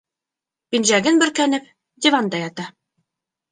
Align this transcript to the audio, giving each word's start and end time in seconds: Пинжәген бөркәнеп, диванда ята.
Пинжәген 0.75 1.19
бөркәнеп, 1.25 1.69
диванда 2.07 2.43
ята. 2.47 2.69